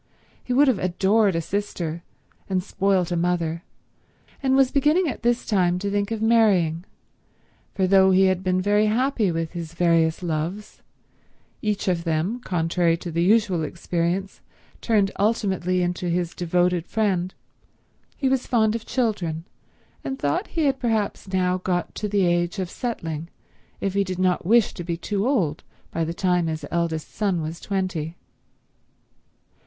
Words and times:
He 0.43 0.51
would 0.51 0.67
have 0.67 0.79
adored 0.79 1.35
a 1.35 1.41
sister 1.41 2.01
and 2.49 2.63
spoilt 2.63 3.11
a 3.11 3.15
mother, 3.15 3.63
and 4.41 4.55
was 4.55 4.71
beginning 4.71 5.07
at 5.07 5.21
this 5.21 5.45
time 5.45 5.77
to 5.77 5.91
think 5.91 6.09
of 6.09 6.23
marrying; 6.23 6.85
for 7.75 7.85
though 7.85 8.09
he 8.09 8.23
had 8.25 8.41
been 8.43 8.59
very 8.63 8.87
happy 8.87 9.31
with 9.31 9.51
his 9.51 9.75
various 9.75 10.23
loves, 10.23 10.81
each 11.61 11.87
of 11.87 12.03
whom, 12.03 12.39
contrary 12.39 12.97
to 12.97 13.11
the 13.11 13.21
usual 13.21 13.61
experience, 13.61 14.41
turned 14.81 15.11
ultimately 15.19 15.83
into 15.83 16.09
his 16.09 16.33
devoted 16.33 16.87
friend, 16.87 17.35
he 18.17 18.27
was 18.27 18.47
fond 18.47 18.73
of 18.73 18.87
children 18.87 19.45
and 20.03 20.17
thought 20.17 20.47
he 20.57 20.63
had 20.65 20.79
perhaps 20.79 21.27
now 21.27 21.59
got 21.59 21.93
to 21.93 22.09
the 22.09 22.25
age 22.25 22.57
of 22.57 22.71
settling 22.71 23.29
if 23.79 23.93
he 23.93 24.03
did 24.03 24.17
not 24.17 24.47
wish 24.47 24.73
to 24.73 24.83
be 24.83 24.97
too 24.97 25.27
old 25.27 25.63
by 25.91 26.03
the 26.03 26.11
time 26.11 26.47
his 26.47 26.65
eldest 26.71 27.13
son 27.13 27.39
was 27.39 27.59
twenty. 27.59 28.17